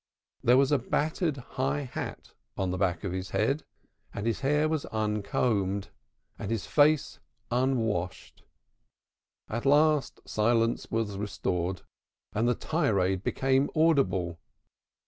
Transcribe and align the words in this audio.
There 0.43 0.57
was 0.57 0.71
a 0.71 0.79
battered 0.79 1.37
high 1.61 1.81
hat 1.83 2.33
on 2.57 2.71
the 2.71 2.77
back 2.79 3.03
of 3.03 3.11
his 3.11 3.29
head, 3.29 3.63
and 4.11 4.25
his 4.25 4.39
hair 4.39 4.67
was 4.67 4.85
uncombed, 4.87 5.89
and 6.39 6.49
his 6.49 6.65
face 6.65 7.19
unwashed. 7.51 8.41
At 9.47 9.63
last 9.63 10.19
silence 10.27 10.89
was 10.89 11.19
restored 11.19 11.83
and 12.33 12.47
the 12.49 12.55
tirade 12.55 13.21
became 13.21 13.69
audible. 13.75 14.39